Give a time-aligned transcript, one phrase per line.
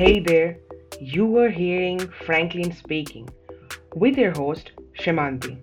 [0.00, 0.56] Hey there,
[0.98, 3.28] you are hearing Franklin speaking
[3.94, 5.62] with your host Shamanti,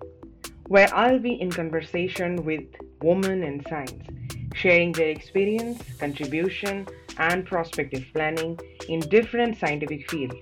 [0.68, 2.62] where I'll be in conversation with
[3.02, 4.06] women in science,
[4.54, 8.56] sharing their experience, contribution, and prospective planning
[8.88, 10.36] in different scientific fields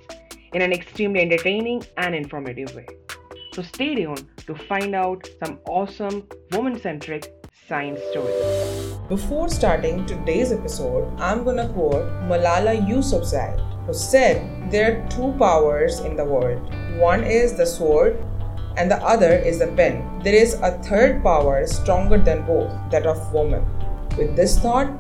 [0.52, 2.86] in an extremely entertaining and informative way.
[3.54, 7.32] So stay tuned to find out some awesome woman centric
[7.66, 8.98] science stories.
[9.08, 16.00] Before starting today's episode, I'm gonna quote Malala Yousafzai, who said there are two powers
[16.00, 16.60] in the world.
[16.98, 18.18] One is the sword,
[18.76, 20.20] and the other is the pen.
[20.22, 23.64] There is a third power stronger than both, that of woman.
[24.18, 24.90] With this thought,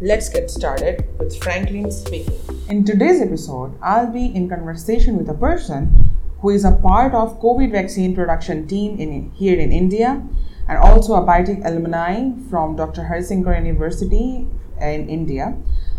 [0.00, 2.38] let's get started with Franklin speaking.
[2.68, 6.10] In today's episode, I'll be in conversation with a person
[6.40, 10.22] who is a part of COVID vaccine production team in here in India
[10.68, 13.02] and also a biotech alumni from Dr.
[13.02, 14.46] Harisingh Gour University
[14.80, 15.56] in India.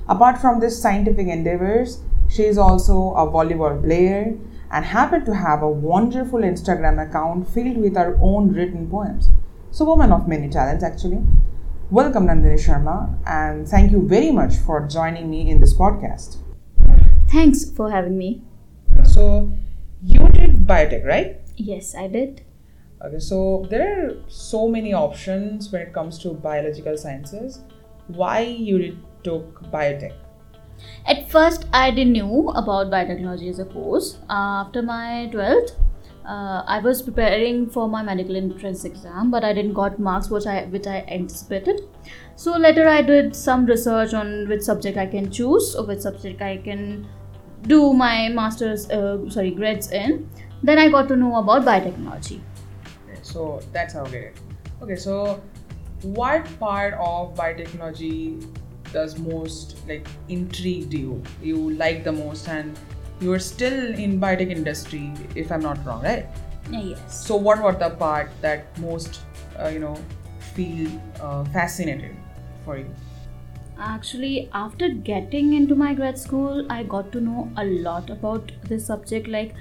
[0.08, 4.38] Apart from this scientific endeavors, she is also a volleyball player
[4.72, 9.30] and happened to have a wonderful Instagram account filled with her own written poems.
[9.72, 11.22] So, woman of many talents, actually.
[11.90, 16.38] Welcome, Nandini Sharma, and thank you very much for joining me in this podcast.
[17.30, 18.42] Thanks for having me.
[19.06, 19.50] So,
[20.04, 21.40] you did biotech, right?
[21.56, 22.44] Yes, I did.
[23.06, 27.62] Okay, so there are so many options when it comes to biological sciences.
[28.08, 30.14] Why you took biotech?
[31.06, 34.18] At first, I didn't knew about biotechnology as a course.
[34.30, 35.72] after my 12th,
[36.26, 40.46] uh, I was preparing for my medical entrance exam, but I didn't got marks which
[40.46, 41.82] I which I anticipated.
[42.36, 46.42] So later, I did some research on which subject I can choose or which subject
[46.42, 47.08] I can
[47.64, 50.30] do my master's, uh, sorry, grades in.
[50.64, 52.42] Then I got to know about biotechnology.
[53.22, 54.32] So that's how I.
[54.82, 55.42] Okay, so
[56.04, 58.57] what part of biotechnology
[58.98, 62.80] does most like intrigued you you like the most and
[63.20, 66.28] you are still in biotech industry if i'm not wrong right?
[66.70, 67.26] Yes.
[67.26, 69.22] So what was the part that most
[69.58, 69.98] uh, you know
[70.54, 70.90] feel
[71.22, 72.16] uh, fascinated
[72.66, 72.90] for you?
[73.80, 78.86] Actually after getting into my grad school i got to know a lot about this
[78.88, 79.56] subject like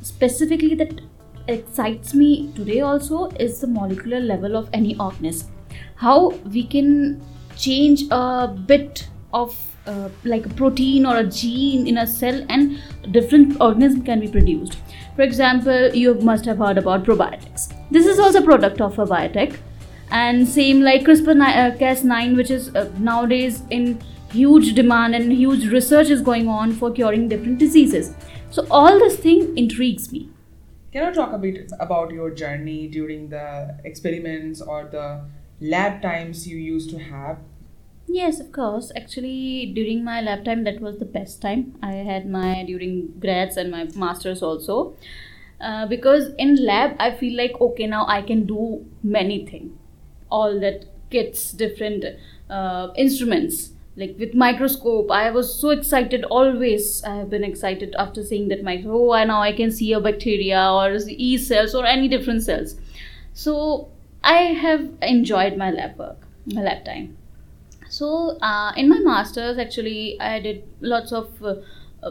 [0.00, 1.00] specifically that
[1.48, 5.48] excites me today also is the molecular level of any organism.
[5.96, 7.20] How we can
[7.56, 12.80] change a bit of uh, like a protein or a gene in a cell and
[13.10, 14.78] different organism can be produced.
[15.16, 17.72] For example you must have heard about probiotics.
[17.90, 19.58] This is also a product of a biotech.
[20.10, 25.66] And same like crispr uh, cas9 which is uh, nowadays in huge demand and huge
[25.66, 28.14] research is going on for curing different diseases.
[28.50, 30.28] So all this thing intrigues me.
[30.92, 35.22] Can you talk a bit about your journey during the experiments or the
[35.62, 37.38] lab times you used to have?
[38.08, 38.92] Yes, of course.
[38.96, 41.76] Actually, during my lab time, that was the best time.
[41.82, 44.94] I had my during grads and my masters also.
[45.60, 49.72] Uh, because in lab, I feel like okay, now I can do many things.
[50.30, 52.04] All that kits, different
[52.50, 55.10] uh, instruments, like with microscope.
[55.10, 56.24] I was so excited.
[56.24, 59.10] Always, I have been excited after seeing that microscope.
[59.12, 62.74] Oh, now I can see a bacteria or E cells or any different cells.
[63.32, 63.91] So
[64.24, 67.16] I have enjoyed my lab work, my lab time.
[67.88, 71.42] So uh, in my masters, actually, I did lots of.
[71.42, 71.56] Uh,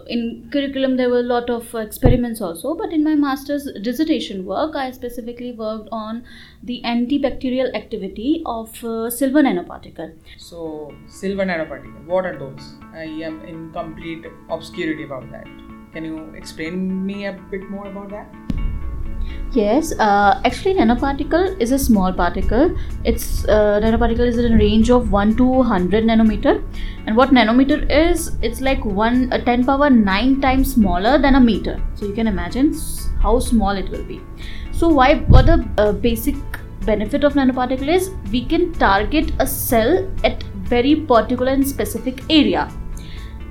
[0.07, 4.73] in curriculum there were a lot of experiments also but in my master's dissertation work
[4.73, 6.23] i specifically worked on
[6.63, 13.43] the antibacterial activity of uh, silver nanoparticle so silver nanoparticle what are those i am
[13.43, 15.45] in complete obscurity about that
[15.91, 18.50] can you explain me a bit more about that
[19.53, 22.73] Yes, uh, actually, nanoparticle is a small particle.
[23.03, 26.63] Its uh, nanoparticle is in a range of one to hundred nanometer,
[27.05, 31.39] and what nanometer is, it's like one uh, ten power nine times smaller than a
[31.41, 31.81] meter.
[31.95, 32.73] So you can imagine
[33.21, 34.21] how small it will be.
[34.71, 35.15] So why?
[35.15, 36.35] What the uh, basic
[36.85, 38.11] benefit of nanoparticle is?
[38.31, 40.43] We can target a cell at
[40.75, 42.71] very particular and specific area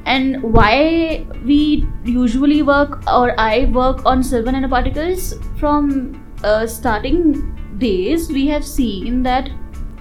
[0.06, 5.91] and why we usually work or i work on silver nanoparticles from
[6.44, 9.50] uh, starting days we have seen that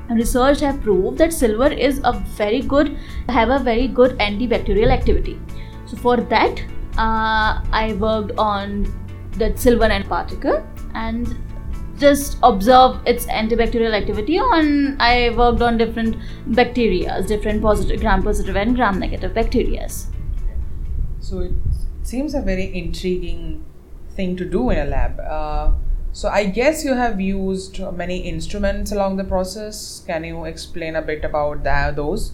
[0.10, 2.98] research have proved that silver is a very good
[3.28, 5.40] have a very good antibacterial activity.
[5.86, 6.62] So for that
[6.98, 8.86] uh, i worked on
[9.38, 11.38] that silver nanoparticle and
[12.00, 16.16] just observe its antibacterial activity on i worked on different
[16.60, 19.88] bacteria different positive gram positive and gram negative bacteria.
[21.20, 21.52] So it
[22.04, 23.66] seems a very intriguing
[24.12, 25.20] thing to do in a lab.
[25.20, 25.74] Uh,
[26.12, 30.04] so i guess you have used many instruments along the process.
[30.08, 32.34] Can you explain a bit about that those?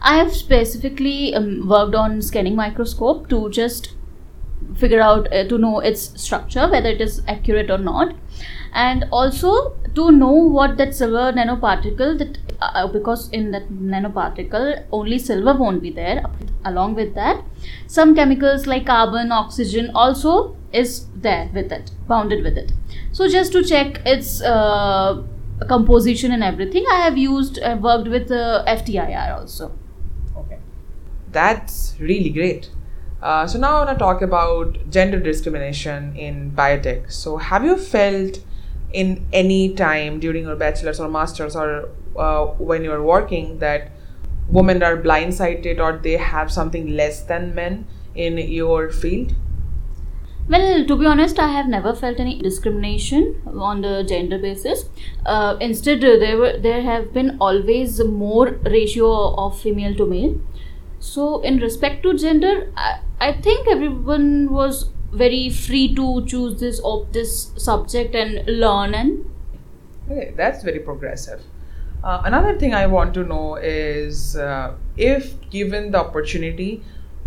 [0.00, 3.94] I have specifically um, worked on scanning microscope to just
[4.76, 8.14] figure out uh, to know its structure whether it is accurate or not
[8.72, 15.18] and also to know what that silver nanoparticle that uh, because in that nanoparticle only
[15.18, 16.24] silver won't be there
[16.64, 17.42] along with that
[17.86, 22.72] some chemicals like carbon oxygen also is there with it bounded with it
[23.12, 25.22] so just to check its uh,
[25.68, 29.72] composition and everything i have used uh, worked with uh, ftir also
[30.36, 30.58] Okay.
[31.32, 32.70] That's really great.
[33.22, 37.12] Uh, so now I want to talk about gender discrimination in biotech.
[37.12, 38.38] So have you felt
[38.92, 43.90] in any time during your bachelor's or master's or uh, when you're working that
[44.48, 49.34] women are blindsided or they have something less than men in your field?
[50.48, 54.86] Well, to be honest, I have never felt any discrimination on the gender basis.
[55.24, 60.40] Uh, instead, uh, there were there have been always more ratio of female to male.
[60.98, 66.80] So, in respect to gender, I, I think everyone was very free to choose this
[66.84, 69.24] of this subject and learn and
[70.10, 71.40] Okay, that's very progressive.
[72.02, 76.82] Uh, another thing I want to know is uh, if given the opportunity,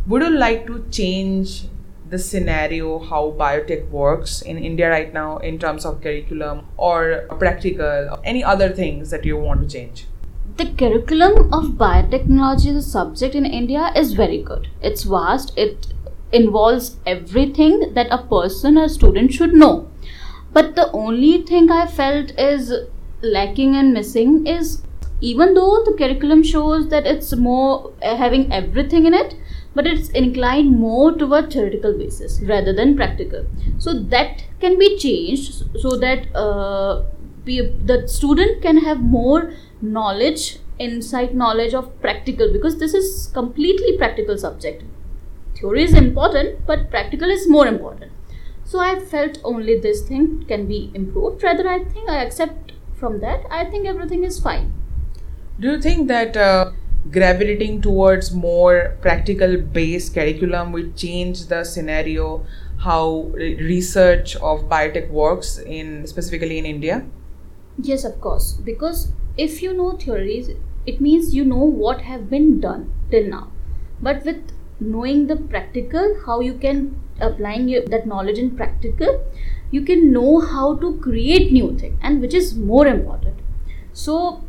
[0.07, 1.65] would you like to change
[2.09, 8.09] the scenario how biotech works in India right now in terms of curriculum or practical,
[8.11, 10.07] or any other things that you want to change?
[10.57, 14.67] the curriculum of biotechnology as a subject in India is very good.
[14.81, 15.51] It's vast.
[15.57, 15.87] It
[16.33, 19.89] involves everything that a person, a student should know.
[20.51, 22.73] But the only thing I felt is
[23.21, 24.81] lacking and missing is
[25.21, 29.35] even though the curriculum shows that it's more uh, having everything in it,
[29.73, 33.45] but it's inclined more toward theoretical basis rather than practical.
[33.77, 37.03] So that can be changed so that uh,
[37.45, 44.37] the student can have more knowledge, insight knowledge of practical because this is completely practical
[44.37, 44.83] subject
[45.55, 48.11] theory is important but practical is more important.
[48.65, 51.43] So i felt only this thing can be improved.
[51.43, 53.45] Rather i think i accept from that.
[53.49, 54.73] I think everything is fine.
[55.59, 56.71] Do you think that uh,
[57.11, 62.45] gravitating towards more practical based curriculum will change the scenario
[62.77, 63.31] how
[63.73, 67.05] research of biotech works in specifically in India?
[67.81, 68.53] yes of course.
[68.53, 70.49] Because if you know theories
[70.85, 73.51] it means you know what have been done till now.
[74.01, 79.23] But with knowing the practical how you can applying your, that knowledge in practical
[79.71, 83.35] you can know how to create new thing and which is more important.
[83.93, 84.43] So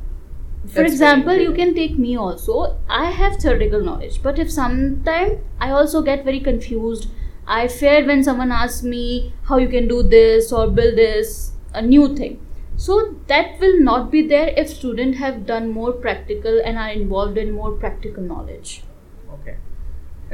[0.66, 2.78] for That's example you can take me also.
[2.88, 7.08] I have theoretical knowledge but if sometime i also get very confused
[7.46, 11.82] i fear when someone asks me how you can do this or build this a
[11.82, 12.40] new thing.
[12.76, 17.38] So that will not be there if student have done more practical and are involved
[17.38, 18.82] in more practical knowledge.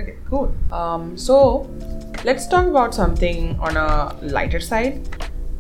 [0.01, 0.55] Okay, cool.
[0.73, 1.69] Um, so
[2.25, 5.09] let's talk about something on a lighter side.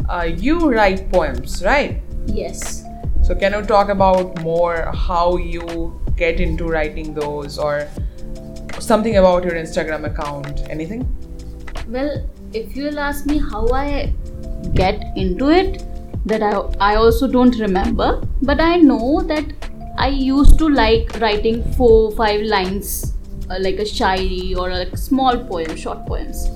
[0.09, 2.03] Uh, you write poems, right?
[2.27, 2.85] yes
[3.23, 7.89] So can you talk about more how you get into writing those or
[8.79, 10.63] something about your Instagram account?
[10.69, 11.07] Anything?
[11.89, 12.11] well
[12.53, 14.13] if you'll ask me how i
[14.75, 15.83] get into it
[16.25, 16.53] that i
[16.89, 18.09] i also don't remember
[18.43, 19.45] but i know that
[19.99, 23.15] i used to like writing four five lines
[23.51, 26.49] uh, like a shairi or a small poem short poems.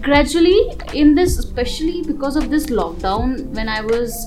[0.00, 4.26] Gradually in this especially because of this lockdown when i was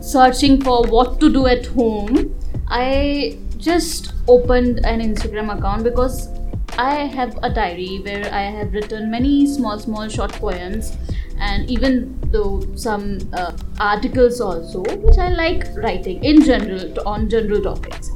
[0.00, 2.34] searching for what to do at home
[2.68, 6.28] i just opened an instagram account because
[6.78, 10.92] i have a diary where i have written many small small short poems
[11.38, 17.60] and even though some uh, articles also which i like writing in general on general
[17.60, 18.10] topics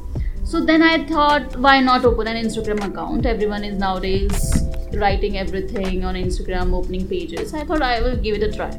[0.51, 3.25] so then I thought, why not open an Instagram account?
[3.25, 7.53] Everyone is nowadays writing everything on Instagram, opening pages.
[7.53, 8.71] I thought I will give it a try.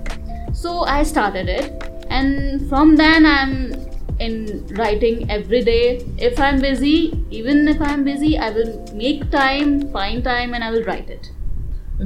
[0.52, 3.73] So I started it, and from then I'm
[4.19, 6.05] in writing every day.
[6.19, 10.71] If I'm busy, even if I'm busy, I will make time, find time, and I
[10.71, 11.31] will write it.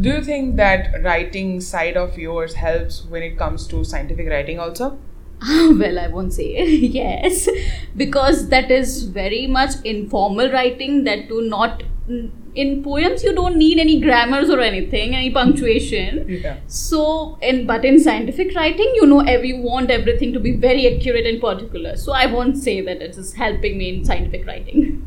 [0.01, 4.61] Do you think that writing side of yours helps when it comes to scientific writing
[4.61, 4.97] also?
[5.79, 7.49] well, I won't say yes,
[7.97, 11.05] because that is very much informal writing.
[11.05, 16.25] That do not in poems you don't need any grammars or anything, any punctuation.
[16.29, 16.57] Yeah.
[16.67, 20.87] So, in but in scientific writing, you know, ev- you want everything to be very
[20.95, 21.97] accurate and particular.
[21.97, 25.03] So, I won't say that it is helping me in scientific writing.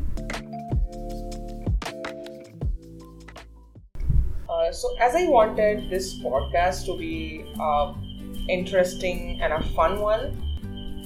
[4.48, 7.94] Uh, so, as I wanted this podcast to be uh,
[8.48, 10.36] interesting and a fun one,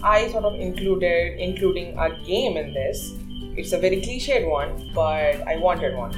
[0.03, 3.15] I sort of included including a game in this.
[3.57, 6.13] it's a very cliched one, but I wanted one.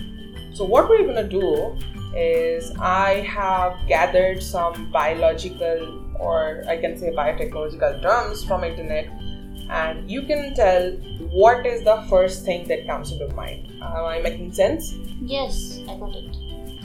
[0.55, 1.77] So, what we're gonna do
[2.17, 9.07] is I have gathered some biological or I can say biotechnological terms from internet
[9.69, 10.93] and you can tell
[11.31, 13.69] what is the first thing that comes into mind.
[13.83, 14.95] Am I making sense?
[15.21, 16.37] Yes, I got it.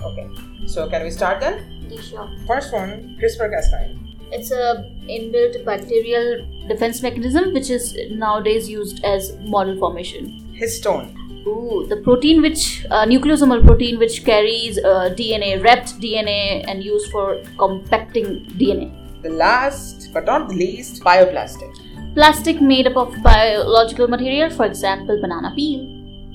[0.03, 0.27] Okay.
[0.67, 1.87] So can we start then?
[1.89, 2.29] Yeah, sure.
[2.47, 4.10] First one, CRISPR-Cas9.
[4.33, 10.39] It's a inbuilt bacterial defense mechanism which is nowadays used as model formation.
[10.57, 11.17] Histone.
[11.45, 17.11] Ooh, the protein which uh, nucleosomal protein which carries uh, DNA, wrapped DNA, and used
[17.11, 19.21] for compacting DNA.
[19.21, 22.13] The last but not the least, bioplastic.
[22.13, 25.81] Plastic made up of biological material, for example, banana peel.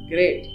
[0.09, 0.53] Great.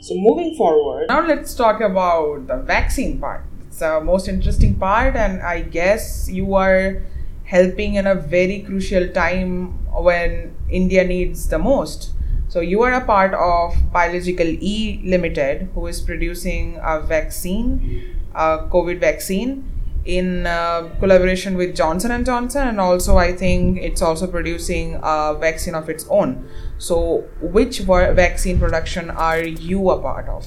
[0.00, 3.44] So moving forward, now let's talk about the vaccine part.
[3.78, 7.02] The most interesting part, and I guess you are
[7.44, 12.12] helping in a very crucial time when India needs the most.
[12.48, 18.66] So you are a part of Biological E Limited, who is producing a vaccine, a
[18.68, 19.70] COVID vaccine,
[20.04, 25.36] in uh, collaboration with Johnson and Johnson, and also I think it's also producing a
[25.38, 26.48] vaccine of its own.
[26.78, 30.46] So which vaccine production are you a part of?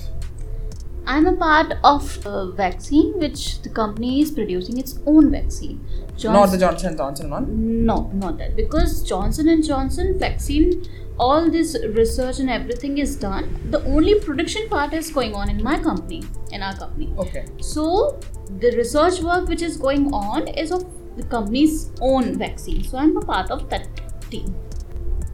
[1.12, 5.86] I'm a part of a vaccine which the company is producing its own vaccine.
[6.24, 7.86] Not the Johnson and Johnson one.
[7.86, 8.56] No, not that.
[8.56, 10.86] Because Johnson and Johnson vaccine,
[11.20, 13.50] all this research and everything is done.
[13.72, 17.14] The only production part is going on in my company, in our company.
[17.18, 17.46] Okay.
[17.60, 18.18] So
[18.62, 20.86] the research work which is going on is of
[21.18, 22.86] the company's own vaccine.
[22.86, 23.90] So I'm a part of that
[24.30, 24.56] team.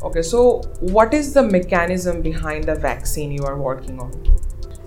[0.01, 0.23] Okay.
[0.23, 4.36] So what is the mechanism behind the vaccine you are working on?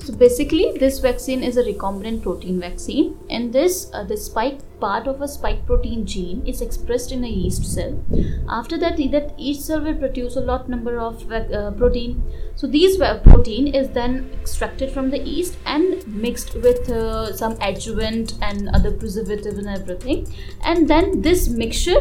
[0.03, 3.19] So basically, this vaccine is a recombinant protein vaccine.
[3.29, 7.29] In this, uh, the spike part of a spike protein gene is expressed in a
[7.29, 8.03] yeast cell.
[8.49, 12.23] After that, that yeast cell will produce a lot number of uh, protein.
[12.55, 18.35] So these protein is then extracted from the yeast and mixed with uh, some adjuvant
[18.41, 20.33] and other preservative and everything.
[20.65, 22.01] And then this mixture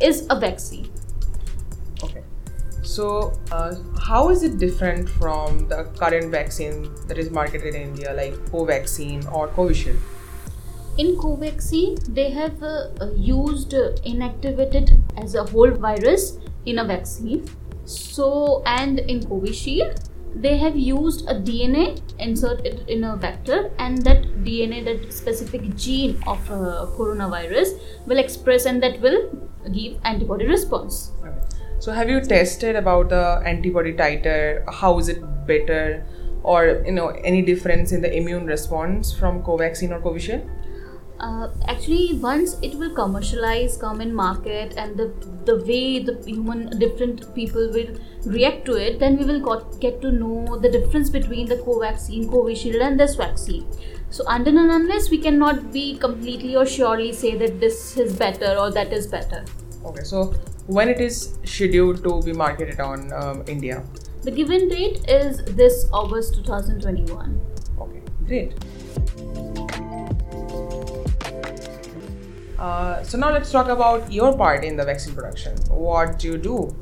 [0.00, 0.90] is a vaccine.
[2.96, 8.14] So, uh, how is it different from the current vaccine that is marketed in India,
[8.14, 9.98] like Covaxin or Covishield?
[10.96, 17.44] In Covaxin, they have uh, used uh, inactivated as a whole virus in a vaccine.
[17.84, 24.22] So, and in Covishield, they have used a DNA inserted in a vector, and that
[24.42, 29.28] DNA, that specific gene of uh, coronavirus, will express and that will
[29.70, 31.10] give antibody response.
[31.78, 34.64] So, have you tested about the antibody titer?
[34.72, 36.06] How is it better,
[36.42, 40.48] or you know any difference in the immune response from Covaxin or Covishield?
[41.18, 45.06] Uh, actually once it will commercialize come in market and the
[45.46, 47.88] the way the human different people will
[48.26, 52.28] react to it then we will got, get to know the difference between the covaxin
[52.28, 53.66] covishield and this vaccine
[54.10, 58.54] so until and unless we cannot be completely or surely say that this is better
[58.58, 59.42] or that is better
[59.86, 60.02] Okay.
[60.02, 60.34] So,
[60.66, 63.84] when it is scheduled to be marketed on um, India?
[64.22, 67.40] the given date is this august 2021
[67.78, 68.54] Okay, great.
[72.58, 75.54] Uh, so now let's talk about your part in the vaccine production.
[75.68, 76.74] What do you do?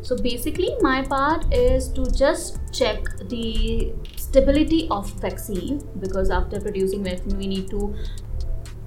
[0.00, 7.04] So basically, my part is to just check the stability of vaccine because after producing
[7.04, 7.94] vaccine, we need to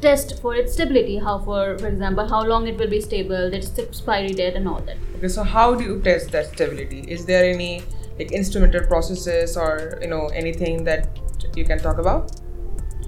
[0.01, 1.18] test for its stability.
[1.18, 4.82] How, for for example, how long it will be stable, its expiry date, and all
[4.82, 4.98] that.
[5.18, 7.06] Okay, so how do you test that stability?
[7.08, 7.84] Is there any
[8.20, 11.20] like instrumental processes or you know anything that
[11.56, 12.32] you can talk about?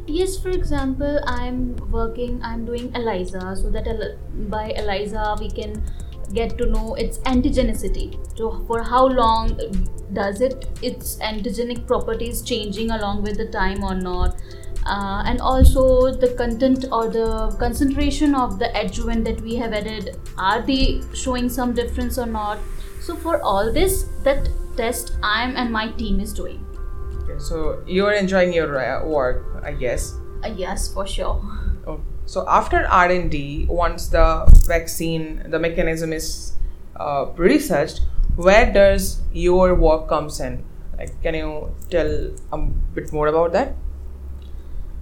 [0.08, 4.18] Yes, for example, I'm working, I'm doing ELISA, so that
[4.50, 5.84] by ELISA we can
[6.34, 8.18] get to know its antigenicity.
[8.38, 9.60] So, for how long
[10.14, 14.42] does it its antigenic properties changing along with the time or not?
[14.86, 20.18] Uh, and also the content or the concentration of the adjuvant that we have added
[20.38, 22.58] are they showing some difference or not
[23.02, 26.66] so for all this that test i'm and my team is doing
[27.24, 30.16] Okay, so you're enjoying your uh, work, I guess.
[30.44, 31.42] uh, yes for sure
[31.86, 36.54] Oh, so after R and D, once the vaccine, the mechanism is
[36.96, 38.02] uh, researched,
[38.36, 40.64] where does your work comes in?
[40.98, 43.74] Like, can you tell a bit more about that?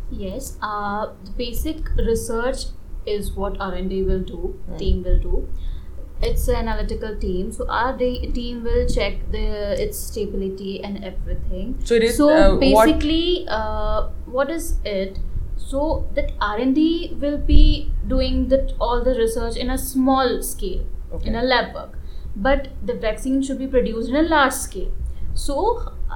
[0.10, 2.66] Yes, uh, the basic research
[3.06, 5.48] is what R&D will do, team will do.
[6.22, 11.76] It's an analytical team, so our de- team will check the its stability and everything.
[11.84, 15.20] So it is, so uh, what- basically, uh, what is it?
[15.58, 21.28] So that R&D will be doing that all the research in a small scale, Okay.
[21.28, 22.00] in a lab work,
[22.36, 24.92] but the vaccine should be produced in a large scale.
[25.40, 25.56] so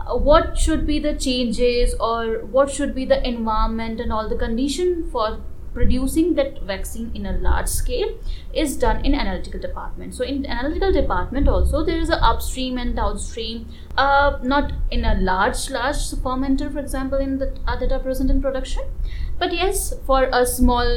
[0.07, 5.09] what should be the changes or what should be the environment and all the condition
[5.11, 5.41] for
[5.73, 8.17] producing that vaccine in a large scale
[8.53, 10.13] is done in analytical department.
[10.13, 15.15] So in analytical department also there is a upstream and downstream uh, not in a
[15.15, 18.83] large large fermenter for example in the uh, that are present in production.
[19.39, 20.87] But yes for a small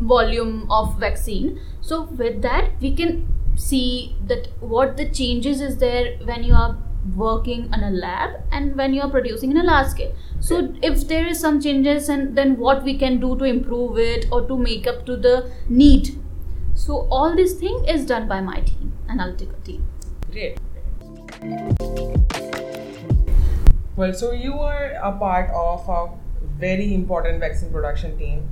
[0.00, 1.60] volume of vaccine.
[1.80, 6.76] So with that we can see that what the changes is there when you are
[7.16, 10.14] working in a lab and when you are producing in a large scale.
[10.40, 14.26] So if there is some changes and then what we can do to improve it
[14.30, 16.18] or to make up to the need.
[16.74, 19.86] So all this thing is done by my team analytical team.
[20.30, 20.58] Great.
[23.96, 26.14] Well, so you are a part of a
[26.58, 28.48] very important vaccine production team.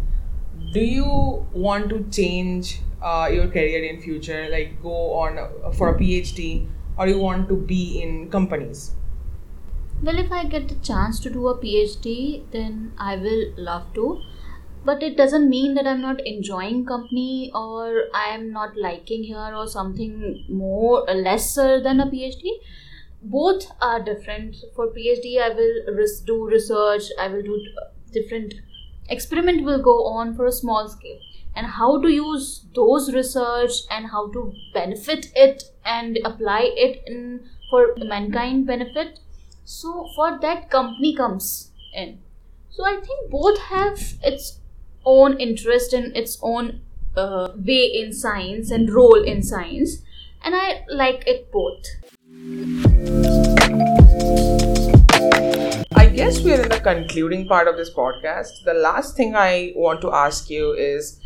[0.73, 5.95] Do you want to change uh, your career in future, like go on uh, for
[5.95, 6.67] a PhD,
[6.99, 8.97] or you want to be in companies?
[10.03, 14.21] Well, if I get the chance to do a PhD, then I will love to.
[14.85, 19.55] But it doesn't mean that I'm not enjoying company or I am not liking here
[19.55, 22.51] or something more lesser than a PhD.
[23.23, 24.57] Both are different.
[24.77, 27.05] For PhD, I will res- do research.
[27.19, 27.61] I will do
[28.13, 28.55] different
[29.09, 31.19] experiment will go on for a small scale
[31.57, 37.49] and how to use those research and how to benefit it and apply it in
[37.71, 39.19] for mankind benefit.
[39.65, 42.19] So for that company comes in.
[42.71, 44.61] So i think both have its
[45.07, 46.83] own interest and its own
[47.17, 50.03] uh, way in science and role in science
[50.45, 51.87] and i like it both.
[55.95, 58.65] I guess we are in the concluding part of this podcast.
[58.67, 61.19] The last thing I want to ask you is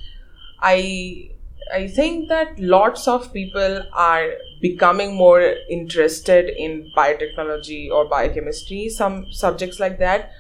[0.62, 1.30] I
[1.72, 5.40] I think that lots of people are becoming more
[5.70, 10.32] interested in biotechnology or biochemistry, some subjects like that.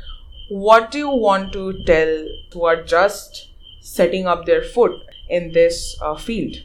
[0.48, 3.48] What do you want to tell who are just
[3.80, 4.92] setting up their foot
[5.28, 6.56] in this uh, field?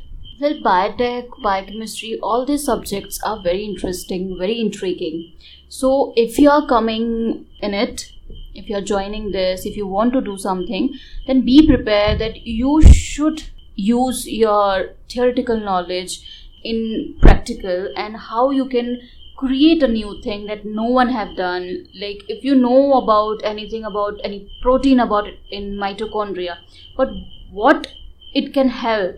[0.41, 5.33] Well, biotech, biochemistry, all these subjects are very interesting, very intriguing.
[5.69, 8.11] So, if you are coming in it,
[8.55, 10.93] if you are joining this, if you want to do something,
[11.27, 13.43] then be prepared that you should
[13.75, 16.19] use your theoretical knowledge
[16.63, 18.99] in practical and how you can
[19.37, 21.85] create a new thing that no one have done.
[21.99, 26.57] Like if you know about anything about any protein about it in mitochondria
[26.97, 27.09] but
[27.51, 27.87] what
[28.33, 29.15] it can help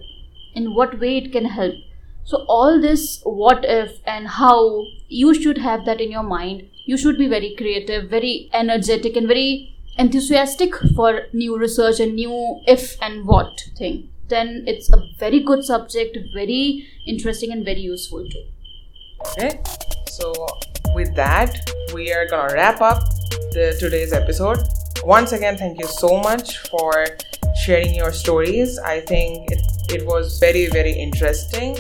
[0.56, 1.76] in what way it can help.
[2.24, 6.98] So all this what if and how you should have that in your mind you
[6.98, 9.50] should be very creative very energetic and very
[9.98, 15.64] enthusiastic for new research and new if and what thing then it's a very good
[15.64, 18.46] subject very interesting and very useful too
[19.26, 19.60] Okay,
[20.08, 20.34] so
[20.94, 21.56] with that,
[21.94, 23.04] we are gonna wrap up
[23.52, 24.60] the today's episode.
[25.04, 27.06] Once again, thank you so much for
[27.66, 28.78] sharing your stories.
[28.80, 31.78] I think it, it was very, very interesting,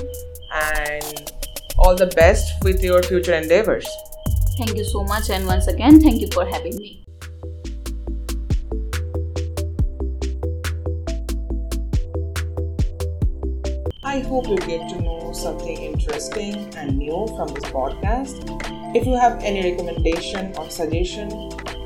[0.54, 1.32] and
[1.78, 3.88] all the best with your future endeavors.
[4.58, 7.04] Thank you so much and once again thank you for having me
[14.04, 18.46] I hope you get to know something interesting and new from this podcast.
[18.96, 21.30] If you have any recommendation or suggestion,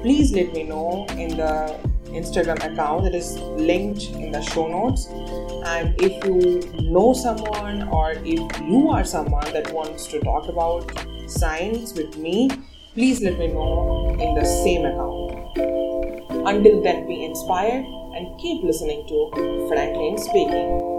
[0.02, 5.08] please let me know in the Instagram account that is linked in the show notes.
[5.66, 10.90] And if you know someone or if you are someone that wants to talk about
[11.32, 12.50] science with me,
[12.94, 15.32] please let me know in the same account.
[16.48, 20.91] Until then, be inspired and keep listening to Franklin Speaking.